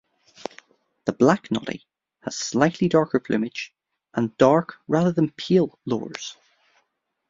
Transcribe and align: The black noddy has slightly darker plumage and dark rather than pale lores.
The 1.05 1.11
black 1.13 1.51
noddy 1.51 1.85
has 2.21 2.35
slightly 2.35 2.89
darker 2.89 3.19
plumage 3.19 3.71
and 4.15 4.35
dark 4.37 4.77
rather 4.87 5.11
than 5.11 5.29
pale 5.29 5.77
lores. 5.87 6.35